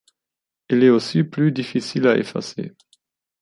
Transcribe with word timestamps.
Il 0.71 0.83
est 0.83 0.89
aussi 0.89 1.23
plus 1.23 1.51
difficile 1.51 2.07
à 2.07 2.17
effacer. 2.17 2.73